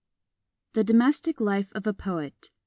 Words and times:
THE 0.73 0.83
DOMESTIC 0.83 1.39
LIFE 1.39 1.71
OF 1.73 1.85
A 1.85 1.93
POET. 1.93 2.49